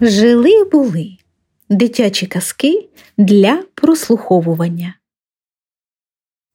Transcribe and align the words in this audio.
Жили 0.00 0.64
були 0.64 1.16
дитячі 1.70 2.26
казки 2.26 2.88
для 3.18 3.62
прослуховування. 3.74 4.94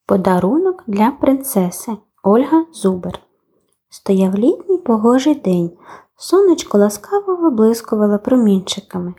Подарунок 0.05 0.83
для 0.87 1.11
принцеси 1.11 1.91
Ольга 2.23 2.65
Зубер. 2.73 3.19
Стояв 3.89 4.35
літній 4.35 4.77
погожий 4.77 5.35
день. 5.35 5.71
Сонечко 6.17 6.77
ласкаво 6.77 7.35
виблискувало 7.35 8.19
промінчиками. 8.19 9.13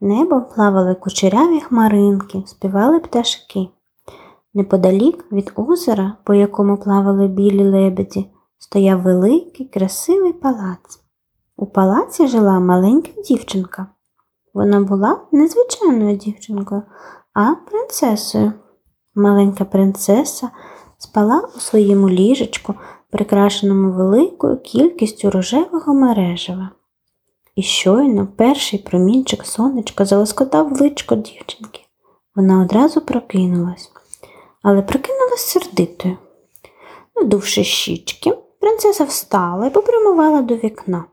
Небом 0.00 0.44
плавали 0.54 0.94
кучеряві 0.94 1.60
хмаринки, 1.60 2.42
співали 2.46 3.00
пташки. 3.00 3.68
Неподалік 4.54 5.32
від 5.32 5.52
озера, 5.56 6.16
по 6.24 6.34
якому 6.34 6.76
плавали 6.76 7.28
білі 7.28 7.64
лебеді, 7.68 8.30
стояв 8.58 9.02
великий 9.02 9.66
красивий 9.66 10.32
палац. 10.32 11.01
У 11.56 11.66
палаці 11.66 12.26
жила 12.26 12.60
маленька 12.60 13.22
дівчинка. 13.22 13.86
Вона 14.54 14.80
була 14.80 15.20
не 15.32 15.48
звичайною 15.48 16.16
дівчинкою, 16.16 16.82
а 17.34 17.54
принцесою. 17.54 18.52
Маленька 19.14 19.64
принцеса 19.64 20.50
спала 20.98 21.48
у 21.56 21.60
своєму 21.60 22.08
ліжечку, 22.10 22.74
прикрашеному 23.10 23.92
великою 23.92 24.58
кількістю 24.58 25.30
рожевого 25.30 25.94
мережева. 25.94 26.70
І 27.56 27.62
щойно 27.62 28.28
перший 28.36 28.78
промінчик 28.78 29.46
сонечка 29.46 30.04
залоскотав 30.04 30.80
личко 30.80 31.14
дівчинки. 31.14 31.80
Вона 32.34 32.62
одразу 32.62 33.00
прокинулась, 33.00 33.90
але 34.62 34.82
прокинулась 34.82 35.46
сердитою. 35.46 36.16
Надувши 37.16 37.64
щічки, 37.64 38.38
принцеса 38.60 39.04
встала 39.04 39.66
і 39.66 39.70
попрямувала 39.70 40.42
до 40.42 40.56
вікна. 40.56 41.04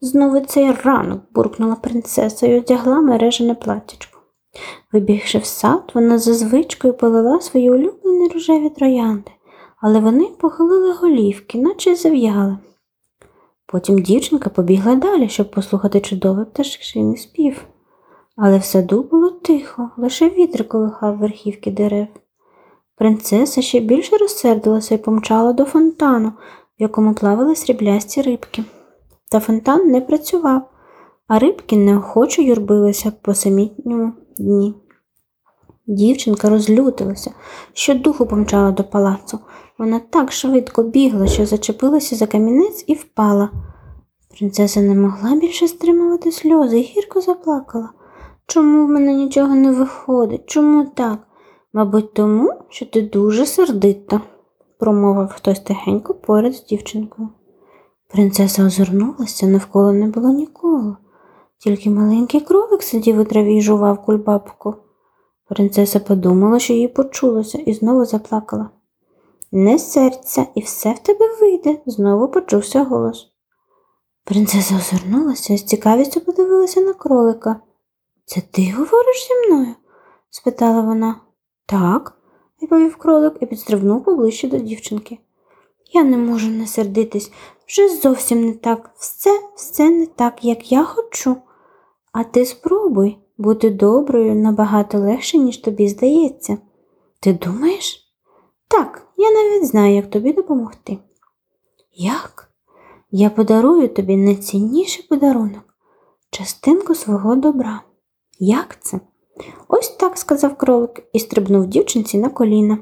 Знову 0.00 0.40
цей 0.40 0.72
ранок, 0.72 1.20
буркнула 1.34 1.74
принцеса 1.74 2.46
і 2.46 2.58
одягла 2.58 3.00
мережене 3.00 3.54
платтячко. 3.54 4.18
Вибігши 4.92 5.38
в 5.38 5.44
сад, 5.44 5.90
вона 5.94 6.18
за 6.18 6.34
звичкою 6.34 6.94
полила 6.94 7.40
свої 7.40 7.70
улюблені 7.70 8.28
рожеві 8.28 8.70
троянди, 8.70 9.30
але 9.80 10.00
вони 10.00 10.24
похилили 10.24 10.92
голівки, 10.92 11.58
наче 11.58 11.94
зав'яли. 11.94 12.58
Потім 13.66 13.98
дівчинка 13.98 14.50
побігла 14.50 14.94
далі, 14.94 15.28
щоб 15.28 15.50
послухати 15.50 16.00
чудовий 16.00 16.44
пташиний 16.44 17.16
спів. 17.16 17.64
Але 18.36 18.58
в 18.58 18.64
саду 18.64 19.02
було 19.02 19.30
тихо, 19.30 19.90
лише 19.96 20.28
вітер 20.28 20.68
колихав 20.68 21.18
верхівки 21.18 21.70
дерев. 21.70 22.06
Принцеса 22.96 23.62
ще 23.62 23.80
більше 23.80 24.16
розсердилася 24.16 24.94
і 24.94 24.98
помчала 24.98 25.52
до 25.52 25.64
фонтану, 25.64 26.28
в 26.78 26.82
якому 26.82 27.14
плавали 27.14 27.56
сріблясті 27.56 28.22
рибки. 28.22 28.64
Та 29.32 29.40
фонтан 29.40 29.90
не 29.90 30.00
працював, 30.00 30.62
а 31.28 31.38
рибки 31.38 31.76
неохоче 31.76 32.42
юрбилися 32.42 33.12
по 33.22 33.34
самітньому 33.34 34.12
дні. 34.38 34.74
Дівчинка 35.86 36.50
розлютилася, 36.50 37.30
що 37.72 37.94
духу 37.94 38.26
помчала 38.26 38.70
до 38.70 38.84
палацу. 38.84 39.38
Вона 39.78 40.00
так 40.10 40.32
швидко 40.32 40.82
бігла, 40.82 41.26
що 41.26 41.46
зачепилася 41.46 42.16
за 42.16 42.26
камінець 42.26 42.84
і 42.86 42.94
впала. 42.94 43.50
Принцеса 44.38 44.80
не 44.80 44.94
могла 44.94 45.36
більше 45.36 45.68
стримувати 45.68 46.32
сльози 46.32 46.78
і 46.78 46.82
гірко 46.82 47.20
заплакала. 47.20 47.88
Чому 48.46 48.86
в 48.86 48.90
мене 48.90 49.14
нічого 49.14 49.54
не 49.54 49.72
виходить? 49.72 50.46
Чому 50.46 50.84
так? 50.84 51.18
Мабуть, 51.72 52.14
тому, 52.14 52.52
що 52.68 52.86
ти 52.86 53.02
дуже 53.02 53.46
сердита, 53.46 54.20
промовив 54.78 55.28
хтось 55.28 55.60
тихенько 55.60 56.14
поряд 56.14 56.54
з 56.54 56.64
дівчинкою. 56.64 57.28
Принцеса 58.12 58.66
озирнулася, 58.66 59.46
навколо 59.46 59.92
не 59.92 60.06
було 60.06 60.30
нікого, 60.30 60.96
тільки 61.58 61.90
маленький 61.90 62.40
кролик 62.40 62.82
сидів 62.82 63.18
у 63.18 63.24
траві 63.24 63.56
і 63.56 63.62
жував 63.62 64.02
кульбабку. 64.02 64.74
Принцеса 65.48 66.00
подумала, 66.00 66.58
що 66.58 66.72
їй 66.72 66.88
почулося, 66.88 67.58
і 67.58 67.74
знову 67.74 68.04
заплакала. 68.04 68.70
Не 69.52 69.78
серця, 69.78 70.46
і 70.54 70.60
все 70.60 70.92
в 70.92 70.98
тебе 70.98 71.36
вийде, 71.40 71.78
знову 71.86 72.28
почувся 72.28 72.84
голос. 72.84 73.32
Принцеса 74.24 74.76
озирнулася 74.76 75.54
і 75.54 75.58
з 75.58 75.64
цікавістю 75.64 76.20
подивилася 76.20 76.80
на 76.80 76.92
кролика. 76.92 77.60
Це 78.24 78.40
ти 78.40 78.74
говориш 78.78 79.28
зі 79.28 79.48
мною? 79.48 79.74
спитала 80.30 80.80
вона. 80.80 81.16
Так, 81.66 82.18
відповів 82.62 82.96
кролик 82.96 83.36
і 83.40 83.46
підстрибнув 83.46 84.04
поближче 84.04 84.48
до 84.48 84.58
дівчинки. 84.58 85.18
Я 85.92 86.04
не 86.04 86.16
можу 86.16 86.50
не 86.50 86.66
сердитись, 86.66 87.32
вже 87.68 87.88
зовсім 87.88 88.44
не 88.46 88.52
так, 88.52 88.90
все, 88.96 89.40
все 89.56 89.90
не 89.90 90.06
так, 90.06 90.44
як 90.44 90.72
я 90.72 90.84
хочу. 90.84 91.36
А 92.12 92.24
ти 92.24 92.46
спробуй 92.46 93.18
бути 93.38 93.70
доброю 93.70 94.34
набагато 94.34 94.98
легше, 94.98 95.38
ніж 95.38 95.56
тобі 95.56 95.88
здається. 95.88 96.58
Ти 97.20 97.32
думаєш? 97.32 98.12
Так, 98.68 99.06
я 99.16 99.30
навіть 99.30 99.66
знаю, 99.66 99.94
як 99.94 100.10
тобі 100.10 100.32
допомогти. 100.32 100.98
Як? 101.94 102.50
Я 103.10 103.30
подарую 103.30 103.88
тобі 103.88 104.16
найцінніший 104.16 105.06
подарунок, 105.08 105.62
частинку 106.30 106.94
свого 106.94 107.36
добра. 107.36 107.82
Як 108.38 108.78
це? 108.80 109.00
Ось 109.68 109.88
так, 109.88 110.18
сказав 110.18 110.56
кролик 110.56 111.02
і 111.12 111.18
стрибнув 111.18 111.66
дівчинці 111.66 112.18
на 112.18 112.28
коліна. 112.28 112.78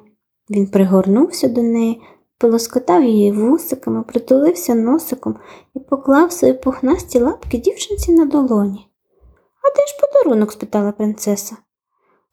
Він 0.50 0.66
пригорнувся 0.66 1.48
до 1.48 1.62
неї, 1.62 2.02
полоскотав 2.40 3.04
її 3.04 3.32
вусиками, 3.32 4.02
притулився 4.02 4.74
носиком 4.74 5.36
і 5.74 5.80
поклав 5.80 6.32
свої 6.32 6.54
пухнасті 6.54 7.20
лапки 7.20 7.58
дівчинці 7.58 8.12
на 8.12 8.24
долоні. 8.24 8.86
А 9.62 9.76
де 9.76 9.86
ж 9.86 9.98
подарунок? 10.00 10.52
спитала 10.52 10.92
принцеса. 10.92 11.56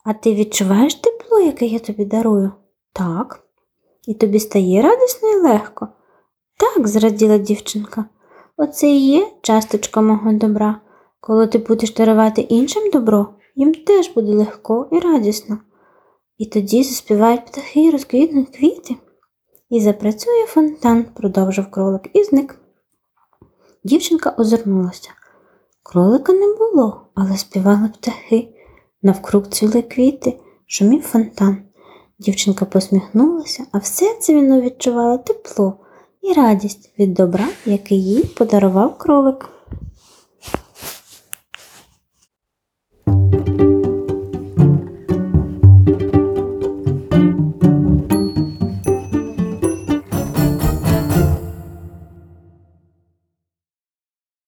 А 0.05 0.13
ти 0.13 0.33
відчуваєш 0.33 0.95
тепло, 0.95 1.39
яке 1.39 1.65
я 1.65 1.79
тобі 1.79 2.05
дарую? 2.05 2.51
Так. 2.93 3.39
І 4.07 4.13
тобі 4.13 4.39
стає 4.39 4.81
радісно 4.81 5.29
і 5.29 5.35
легко. 5.35 5.87
Так, 6.57 6.87
зраділа 6.87 7.37
дівчинка. 7.37 8.05
Оце 8.57 8.87
і 8.87 9.07
є 9.07 9.27
часточка 9.41 10.01
мого 10.01 10.33
добра. 10.33 10.81
Коли 11.19 11.47
ти 11.47 11.57
будеш 11.57 11.93
дарувати 11.93 12.41
іншим 12.41 12.91
добро, 12.91 13.27
їм 13.55 13.73
теж 13.73 14.09
буде 14.09 14.33
легко 14.33 14.87
і 14.91 14.99
радісно. 14.99 15.57
І 16.37 16.45
тоді 16.45 16.83
заспівають 16.83 17.45
птахи 17.45 17.83
і 17.83 17.91
розквітнуть 17.91 18.57
квіти. 18.57 18.95
І 19.69 19.81
запрацює 19.81 20.45
фонтан, 20.47 21.05
продовжив 21.13 21.71
кролик 21.71 22.09
і 22.13 22.23
зник. 22.23 22.59
Дівчинка 23.83 24.35
озирнулася. 24.37 25.09
Кролика 25.83 26.33
не 26.33 26.55
було, 26.55 27.01
але 27.15 27.37
співали 27.37 27.89
птахи. 27.93 28.47
Навкруг 29.01 29.47
цвіли 29.47 29.81
квіти, 29.81 30.39
шумів 30.65 31.01
фонтан. 31.01 31.57
Дівчинка 32.19 32.65
посміхнулася, 32.65 33.65
а 33.71 33.77
все 33.77 34.15
це 34.19 34.35
вона 34.35 34.61
відчувала 34.61 35.17
тепло 35.17 35.77
і 36.21 36.33
радість 36.33 36.93
від 36.99 37.13
добра, 37.13 37.47
який 37.65 38.03
їй 38.03 38.23
подарував 38.23 38.97
кролик. 38.97 39.49